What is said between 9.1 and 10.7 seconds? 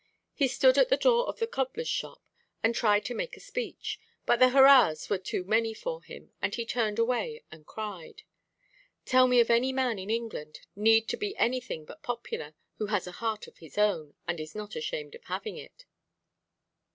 me that any man in England